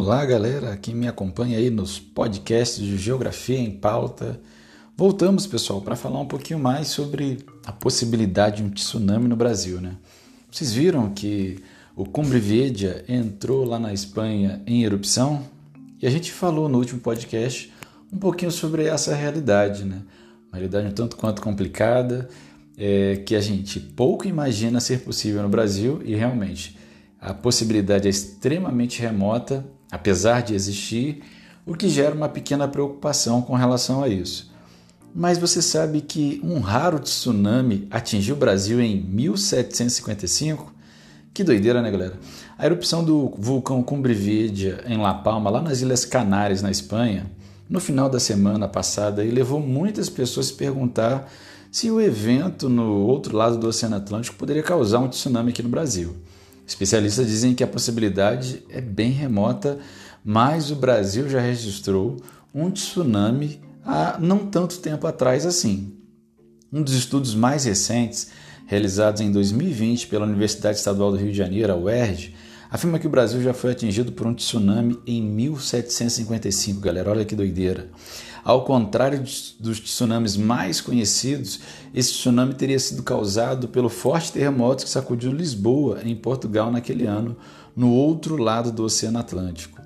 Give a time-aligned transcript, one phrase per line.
[0.00, 4.40] Olá, galera, que me acompanha aí nos podcasts de Geografia em Pauta.
[4.96, 9.80] Voltamos, pessoal, para falar um pouquinho mais sobre a possibilidade de um tsunami no Brasil,
[9.80, 9.96] né?
[10.52, 11.58] Vocês viram que
[11.96, 15.42] o Cumbre Vieja entrou lá na Espanha em erupção?
[16.00, 17.72] E a gente falou no último podcast
[18.12, 20.02] um pouquinho sobre essa realidade, né?
[20.46, 22.28] Uma realidade um tanto quanto complicada,
[22.78, 26.78] é, que a gente pouco imagina ser possível no Brasil e realmente
[27.20, 31.22] a possibilidade é extremamente remota, apesar de existir,
[31.66, 34.50] o que gera uma pequena preocupação com relação a isso.
[35.14, 40.72] Mas você sabe que um raro tsunami atingiu o Brasil em 1755?
[41.32, 42.18] Que doideira, né, galera?
[42.58, 47.26] A erupção do vulcão Cumbre Vieja em La Palma, lá nas Ilhas Canárias, na Espanha,
[47.68, 51.30] no final da semana passada, levou muitas pessoas a se perguntar
[51.70, 55.68] se o evento no outro lado do Oceano Atlântico poderia causar um tsunami aqui no
[55.68, 56.16] Brasil.
[56.68, 59.78] Especialistas dizem que a possibilidade é bem remota,
[60.22, 62.18] mas o Brasil já registrou
[62.54, 65.96] um tsunami há não tanto tempo atrás assim.
[66.70, 68.28] Um dos estudos mais recentes,
[68.66, 72.34] realizados em 2020 pela Universidade Estadual do Rio de Janeiro, a UERJ,
[72.70, 77.10] afirma que o Brasil já foi atingido por um tsunami em 1755, galera.
[77.10, 77.88] Olha que doideira.
[78.48, 79.22] Ao contrário
[79.60, 81.60] dos tsunamis mais conhecidos,
[81.94, 87.36] esse tsunami teria sido causado pelo forte terremoto que sacudiu Lisboa, em Portugal, naquele ano,
[87.76, 89.78] no outro lado do Oceano Atlântico.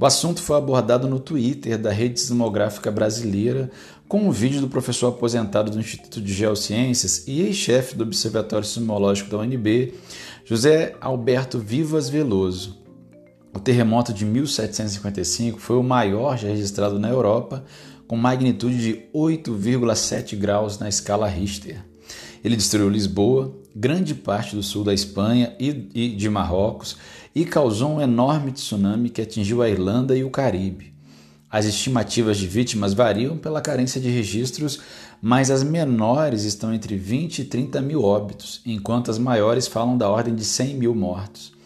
[0.00, 3.70] O assunto foi abordado no Twitter da Rede Sismográfica Brasileira,
[4.08, 9.28] com um vídeo do professor aposentado do Instituto de Geociências e ex-chefe do Observatório Sismológico
[9.28, 9.92] da UNB,
[10.46, 12.78] José Alberto Vivas Veloso.
[13.54, 17.64] O terremoto de 1755 foi o maior já registrado na Europa,
[18.08, 21.84] com magnitude de 8,7 graus na escala Richter.
[22.42, 26.96] Ele destruiu Lisboa, grande parte do sul da Espanha e de Marrocos
[27.34, 30.94] e causou um enorme tsunami que atingiu a Irlanda e o Caribe.
[31.50, 34.80] As estimativas de vítimas variam pela carência de registros,
[35.20, 40.08] mas as menores estão entre 20 e 30 mil óbitos, enquanto as maiores falam da
[40.08, 41.57] ordem de 100 mil mortos.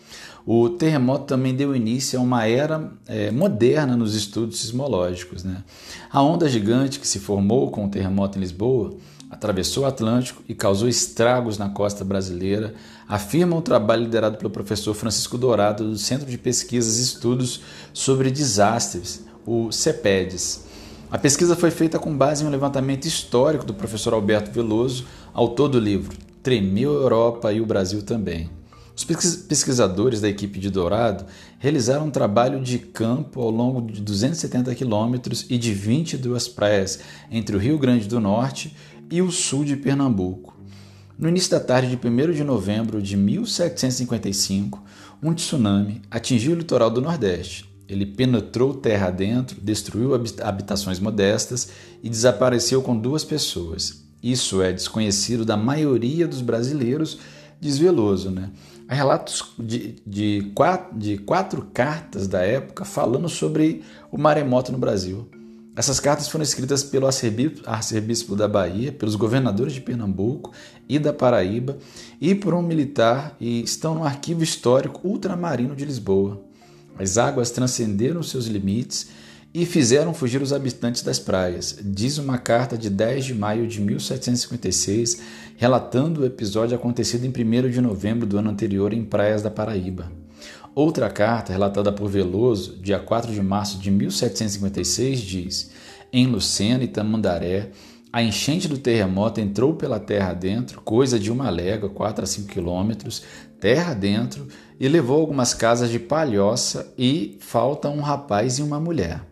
[0.44, 5.44] O terremoto também deu início a uma era é, moderna nos estudos sismológicos.
[5.44, 5.62] Né?
[6.10, 8.96] A onda gigante que se formou com o terremoto em Lisboa
[9.30, 12.74] atravessou o Atlântico e causou estragos na costa brasileira,
[13.08, 17.62] afirma um trabalho liderado pelo professor Francisco Dourado do Centro de Pesquisas e Estudos
[17.94, 20.66] sobre Desastres, o CEPEDES.
[21.10, 25.68] A pesquisa foi feita com base em um levantamento histórico do professor Alberto Veloso, autor
[25.68, 28.50] do livro Tremeu a Europa e o Brasil também.
[29.02, 31.24] Os pesquisadores da equipe de Dourado
[31.58, 37.56] realizaram um trabalho de campo ao longo de 270 quilômetros e de 22 praias entre
[37.56, 38.76] o Rio Grande do Norte
[39.10, 40.56] e o sul de Pernambuco.
[41.18, 44.80] No início da tarde de 1 de novembro de 1755,
[45.20, 47.68] um tsunami atingiu o litoral do Nordeste.
[47.88, 51.70] Ele penetrou terra adentro, destruiu habitações modestas
[52.04, 54.00] e desapareceu com duas pessoas.
[54.22, 57.18] Isso é desconhecido da maioria dos brasileiros,
[57.62, 58.50] diz Veloso, né?
[58.88, 64.78] Há relatos de, de, quatro, de quatro cartas da época falando sobre o maremoto no
[64.78, 65.28] Brasil.
[65.76, 70.50] Essas cartas foram escritas pelo arcebispo da Bahia, pelos governadores de Pernambuco
[70.88, 71.78] e da Paraíba
[72.20, 76.42] e por um militar e estão no arquivo histórico ultramarino de Lisboa.
[76.98, 79.08] As águas transcenderam seus limites
[79.54, 83.80] e fizeram fugir os habitantes das praias, diz uma carta de 10 de maio de
[83.80, 85.20] 1756,
[85.56, 90.10] relatando o episódio acontecido em 1 de novembro do ano anterior em praias da Paraíba.
[90.74, 95.70] Outra carta, relatada por Veloso, dia 4 de março de 1756, diz:
[96.10, 97.72] Em Lucena e Tamandaré,
[98.10, 102.48] a enchente do terremoto entrou pela terra dentro, coisa de uma légua, 4 a 5
[102.48, 103.22] quilômetros,
[103.60, 104.48] terra dentro,
[104.80, 109.31] e levou algumas casas de palhoça e falta um rapaz e uma mulher.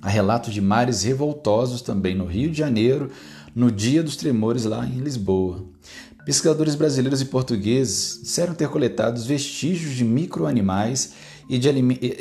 [0.00, 3.10] Há relatos de mares revoltosos também no Rio de Janeiro,
[3.54, 5.64] no dia dos tremores lá em Lisboa.
[6.24, 11.14] Pesquisadores brasileiros e portugueses disseram ter coletado vestígios de microanimais
[11.48, 11.68] e de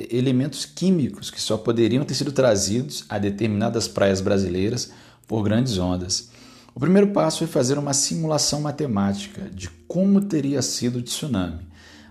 [0.10, 4.92] elementos químicos que só poderiam ter sido trazidos a determinadas praias brasileiras
[5.28, 6.30] por grandes ondas.
[6.74, 11.68] O primeiro passo foi fazer uma simulação matemática de como teria sido o tsunami.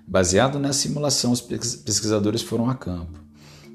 [0.06, 3.25] Baseado nessa simulação, os pesquisadores foram a campo.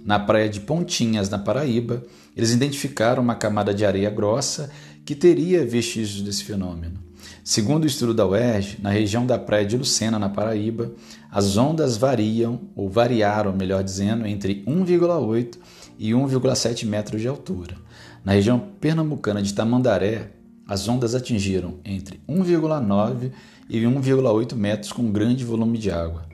[0.04, 2.04] Na praia de Pontinhas, na Paraíba,
[2.36, 4.72] eles identificaram uma camada de areia grossa
[5.06, 7.00] que teria vestígios desse fenômeno.
[7.44, 10.92] Segundo o estudo da UERJ, na região da praia de Lucena, na Paraíba,
[11.32, 15.58] as ondas variam, ou variaram, melhor dizendo, entre 1,8
[15.98, 17.76] e 1,7 metros de altura.
[18.24, 20.32] Na região pernambucana de Tamandaré,
[20.68, 23.32] as ondas atingiram entre 1,9
[23.70, 26.31] e 1,8 metros com grande volume de água.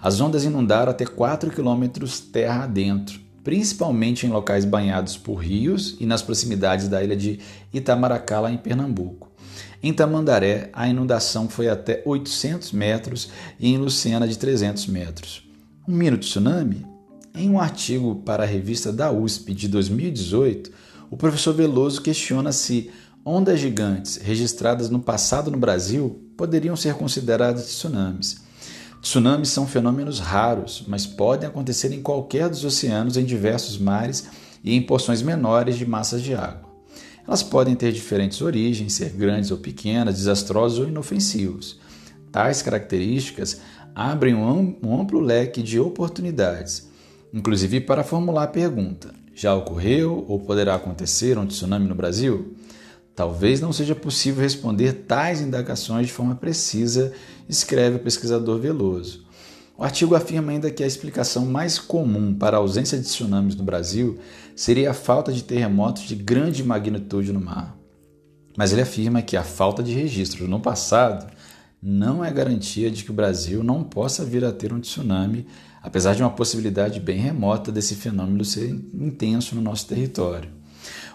[0.00, 6.06] As ondas inundaram até 4 quilômetros terra adentro, principalmente em locais banhados por rios e
[6.06, 7.40] nas proximidades da ilha de
[7.72, 9.28] Itamaracá, lá em Pernambuco.
[9.82, 15.48] Em Tamandaré, a inundação foi até 800 metros e em Lucena de 300 metros.
[15.86, 16.86] Um mini tsunami?
[17.34, 20.70] Em um artigo para a revista da USP de 2018,
[21.10, 22.90] o professor Veloso questiona se
[23.24, 28.47] ondas gigantes registradas no passado no Brasil poderiam ser consideradas tsunamis.
[29.00, 34.26] Tsunamis são fenômenos raros, mas podem acontecer em qualquer dos oceanos, em diversos mares
[34.62, 36.68] e em porções menores de massas de água.
[37.26, 41.78] Elas podem ter diferentes origens, ser grandes ou pequenas, desastrosos ou inofensivos.
[42.32, 43.60] Tais características
[43.94, 46.88] abrem um amplo leque de oportunidades,
[47.32, 52.56] inclusive para formular a pergunta: já ocorreu ou poderá acontecer um tsunami no Brasil?
[53.14, 57.12] Talvez não seja possível responder tais indagações de forma precisa,
[57.48, 59.26] escreve o pesquisador Veloso.
[59.76, 63.62] O artigo afirma ainda que a explicação mais comum para a ausência de tsunamis no
[63.62, 64.18] Brasil
[64.56, 67.78] seria a falta de terremotos de grande magnitude no mar.
[68.56, 71.32] Mas ele afirma que a falta de registros no passado
[71.80, 75.46] não é garantia de que o Brasil não possa vir a ter um tsunami,
[75.80, 80.50] apesar de uma possibilidade bem remota desse fenômeno ser intenso no nosso território.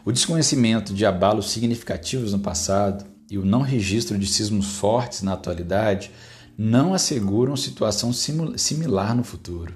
[0.06, 3.04] O desconhecimento de abalos significativos no passado
[3.34, 6.12] e o não registro de sismos fortes na atualidade
[6.56, 9.74] não asseguram situação similar no futuro.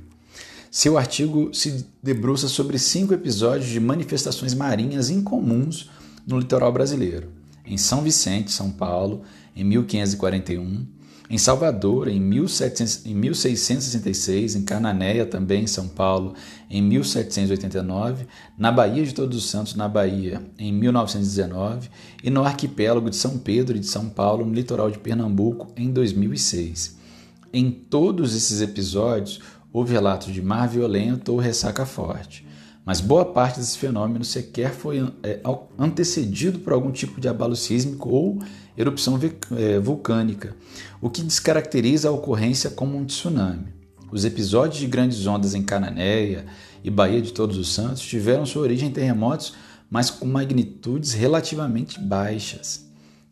[0.69, 5.89] Seu artigo se debruça sobre cinco episódios de manifestações marinhas incomuns
[6.27, 7.29] no litoral brasileiro.
[7.65, 9.23] Em São Vicente, São Paulo,
[9.55, 10.85] em 1541,
[11.29, 16.33] em Salvador, em, 1700, em 1666, em Cananéia, também em São Paulo,
[16.69, 18.27] em 1789,
[18.57, 21.89] na Baía de Todos os Santos, na Bahia, em 1919,
[22.23, 25.91] e no arquipélago de São Pedro e de São Paulo, no litoral de Pernambuco, em
[25.91, 26.97] 2006.
[27.51, 29.41] Em todos esses episódios,
[29.73, 32.47] houve relatos de mar violento ou ressaca forte,
[32.85, 35.41] mas boa parte desses fenômenos sequer foi é,
[35.77, 38.39] antecedido por algum tipo de abalo sísmico ou
[38.77, 39.19] erupção
[39.57, 40.55] é, vulcânica,
[41.01, 43.73] o que descaracteriza a ocorrência como um tsunami.
[44.11, 46.45] Os episódios de grandes ondas em Cananéia
[46.83, 49.53] e Baía de Todos os Santos tiveram sua origem em terremotos,
[49.89, 52.85] mas com magnitudes relativamente baixas.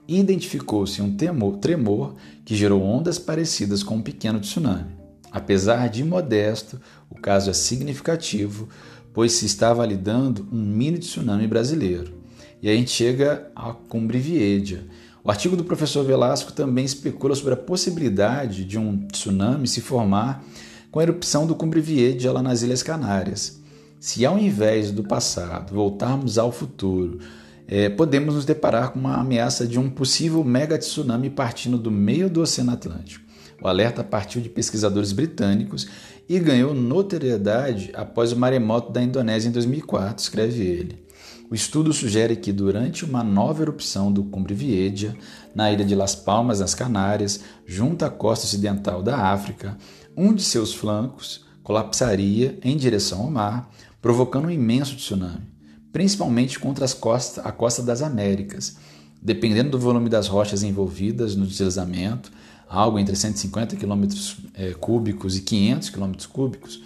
[0.08, 4.96] Identificou-se um temor, tremor que gerou ondas parecidas com um pequeno tsunami.
[5.32, 8.70] Apesar de modesto, o caso é significativo,
[9.14, 12.25] pois se estava lidando um mini tsunami brasileiro.
[12.66, 14.86] E a gente chega à Cumbre Vieja,
[15.24, 20.44] o artigo do professor Velasco também especula sobre a possibilidade de um tsunami se formar
[20.90, 23.62] com a erupção do Cumbre Vieja lá nas Ilhas Canárias.
[24.00, 27.20] Se ao invés do passado voltarmos ao futuro,
[27.68, 32.32] é, podemos nos deparar com uma ameaça de um possível mega tsunami partindo do meio
[32.32, 33.24] do Oceano Atlântico.
[33.62, 35.88] O alerta partiu de pesquisadores britânicos
[36.28, 41.05] e ganhou notoriedade após o maremoto da Indonésia em 2004, escreve ele.
[41.50, 45.16] O estudo sugere que durante uma nova erupção do Cumbre Vieja,
[45.54, 49.78] na ilha de Las Palmas, nas Canárias, junto à costa ocidental da África,
[50.18, 53.72] um de seus flancos colapsaria em direção ao mar,
[54.02, 55.46] provocando um imenso tsunami,
[55.92, 58.78] principalmente contra as costas, a costa das Américas.
[59.22, 62.32] Dependendo do volume das rochas envolvidas no deslizamento,
[62.68, 64.04] algo entre 150 km
[64.56, 66.82] é, cúbicos e 500 km cúbicos,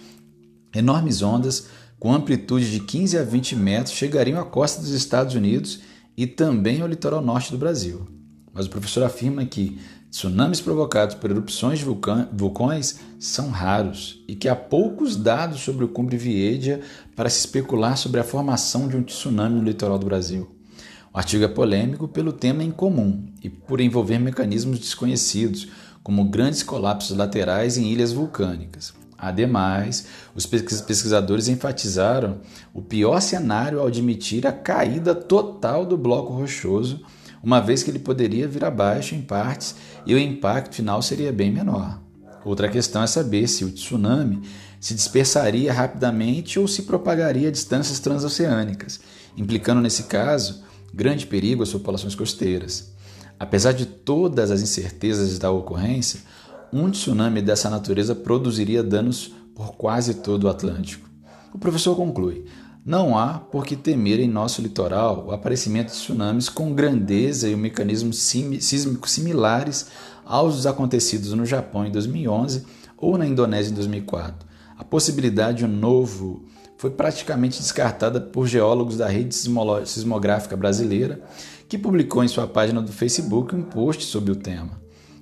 [0.74, 1.66] enormes ondas
[2.00, 5.80] com amplitude de 15 a 20 metros, chegariam à costa dos Estados Unidos
[6.16, 8.08] e também ao litoral norte do Brasil.
[8.54, 9.78] Mas o professor afirma que
[10.10, 15.88] tsunamis provocados por erupções de vulcões são raros e que há poucos dados sobre o
[15.88, 16.80] Cumbre Vieja
[17.14, 20.50] para se especular sobre a formação de um tsunami no litoral do Brasil.
[21.12, 25.68] O artigo é polêmico pelo tema em comum e por envolver mecanismos desconhecidos,
[26.02, 28.94] como grandes colapsos laterais em ilhas vulcânicas.
[29.20, 32.40] Ademais, os pesquisadores enfatizaram
[32.72, 37.02] o pior cenário ao admitir a caída total do bloco rochoso,
[37.42, 39.74] uma vez que ele poderia vir abaixo em partes
[40.06, 42.00] e o impacto final seria bem menor.
[42.44, 44.40] Outra questão é saber se o tsunami
[44.80, 49.00] se dispersaria rapidamente ou se propagaria a distâncias transoceânicas,
[49.36, 50.62] implicando nesse caso
[50.94, 52.90] grande perigo às populações costeiras.
[53.38, 56.20] Apesar de todas as incertezas da ocorrência,
[56.72, 61.08] um tsunami dessa natureza produziria danos por quase todo o Atlântico.
[61.52, 62.44] O professor conclui:
[62.84, 67.54] não há por que temer em nosso litoral o aparecimento de tsunamis com grandeza e
[67.54, 69.88] um mecanismo sísmico similares
[70.24, 72.64] aos acontecidos no Japão em 2011
[72.96, 74.48] ou na Indonésia em 2004.
[74.78, 76.44] A possibilidade de um novo
[76.78, 79.34] foi praticamente descartada por geólogos da rede
[79.84, 81.20] sismográfica brasileira,
[81.68, 84.80] que publicou em sua página do Facebook um post sobre o tema.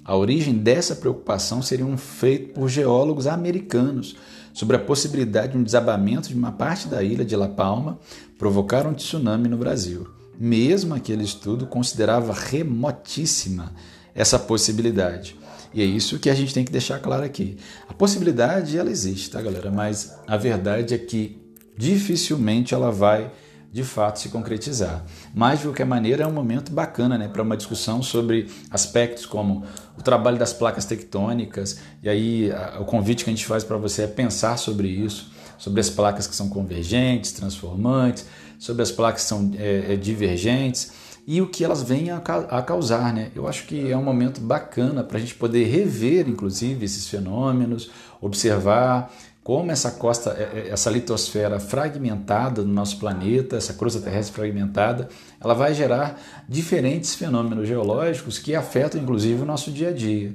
[0.08, 4.16] A origem dessa preocupação seria um feito por geólogos americanos
[4.54, 7.98] sobre a possibilidade de um desabamento de uma parte da ilha de La Palma
[8.38, 10.08] provocar um tsunami no Brasil.
[10.40, 13.74] Mesmo aquele estudo considerava remotíssima
[14.14, 15.36] essa possibilidade.
[15.74, 17.58] E é isso que a gente tem que deixar claro aqui.
[17.86, 19.70] A possibilidade ela existe, tá, galera?
[19.70, 21.38] Mas a verdade é que
[21.76, 23.30] dificilmente ela vai
[23.72, 25.04] de fato se concretizar.
[25.34, 29.64] Mas, de qualquer maneira, é um momento bacana né, para uma discussão sobre aspectos como
[29.96, 33.76] o trabalho das placas tectônicas, e aí a, o convite que a gente faz para
[33.76, 38.24] você é pensar sobre isso, sobre as placas que são convergentes, transformantes,
[38.58, 40.92] sobre as placas que são é, é, divergentes
[41.26, 43.12] e o que elas vêm a, causar.
[43.12, 43.30] Né?
[43.34, 47.90] Eu acho que é um momento bacana para a gente poder rever, inclusive, esses fenômenos,
[48.20, 49.12] observar
[49.48, 55.08] como essa costa, é, é, essa litosfera fragmentada no nosso planeta, essa crosta terrestre fragmentada,
[55.42, 60.34] ela vai gerar diferentes fenômenos geológicos que afetam inclusive o nosso dia a dia.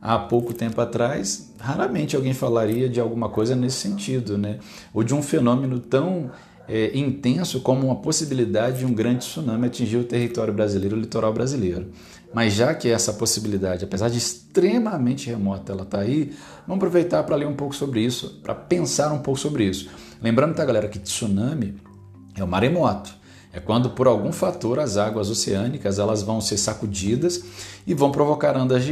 [0.00, 4.58] Há pouco tempo atrás, raramente alguém falaria de alguma coisa nesse sentido, né?
[4.94, 6.30] Ou de um fenômeno tão
[6.66, 11.34] é, intenso como uma possibilidade de um grande tsunami atingir o território brasileiro, o litoral
[11.34, 11.88] brasileiro.
[12.34, 16.34] Mas já que essa possibilidade, apesar de extremamente remota, ela está aí,
[16.66, 19.88] vamos aproveitar para ler um pouco sobre isso, para pensar um pouco sobre isso.
[20.20, 21.76] Lembrando, tá, galera, que tsunami
[22.36, 23.14] é o maremoto.
[23.52, 27.44] É quando por algum fator as águas oceânicas elas vão ser sacudidas
[27.86, 28.82] e vão provocar ondas,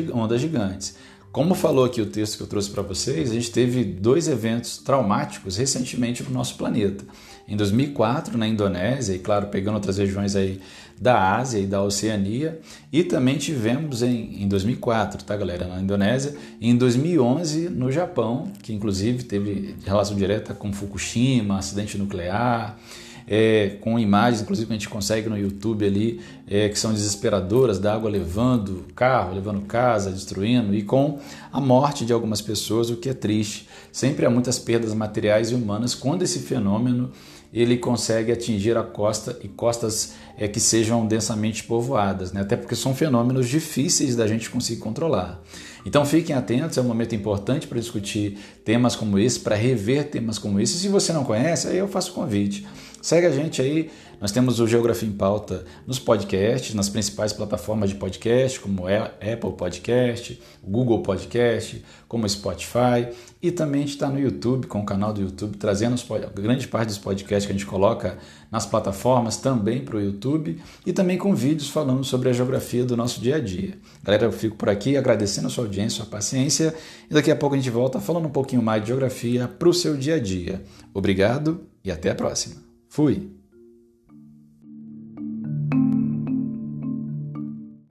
[0.40, 0.94] gigantes.
[1.32, 4.78] Como falou aqui o texto que eu trouxe para vocês, a gente teve dois eventos
[4.78, 7.04] traumáticos recentemente no nosso planeta.
[7.48, 10.60] Em 2004, na Indonésia, e claro, pegando outras regiões aí
[11.00, 12.60] da Ásia e da Oceania,
[12.92, 18.52] e também tivemos em, em 2004, tá galera, na Indonésia, e em 2011 no Japão,
[18.62, 22.78] que inclusive teve relação direta com Fukushima, acidente nuclear,
[23.26, 27.78] é, com imagens, inclusive que a gente consegue no YouTube ali, é, que são desesperadoras,
[27.78, 31.18] da água levando carro, levando casa, destruindo, e com
[31.52, 33.68] a morte de algumas pessoas, o que é triste.
[33.90, 37.10] Sempre há muitas perdas materiais e humanas quando esse fenômeno
[37.52, 42.40] ele consegue atingir a costa e costas é, que sejam densamente povoadas, né?
[42.40, 45.42] até porque são fenômenos difíceis da gente conseguir controlar.
[45.84, 50.38] Então fiquem atentos, é um momento importante para discutir temas como esse, para rever temas
[50.38, 50.78] como esse.
[50.78, 52.66] Se você não conhece, aí eu faço o convite.
[53.02, 53.90] Segue a gente aí,
[54.20, 59.54] nós temos o Geografia em Pauta nos podcasts, nas principais plataformas de podcast, como Apple
[59.58, 63.08] Podcast, Google Podcast, como Spotify,
[63.42, 66.98] e também está no YouTube, com o canal do YouTube, trazendo os, grande parte dos
[66.98, 68.18] podcasts que a gente coloca
[68.52, 72.96] nas plataformas também para o YouTube, e também com vídeos falando sobre a geografia do
[72.96, 73.76] nosso dia a dia.
[74.04, 76.72] Galera, eu fico por aqui agradecendo a sua audiência, a sua paciência,
[77.10, 79.74] e daqui a pouco a gente volta falando um pouquinho mais de geografia para o
[79.74, 80.62] seu dia a dia.
[80.94, 82.71] Obrigado e até a próxima.
[82.92, 83.41] Fui!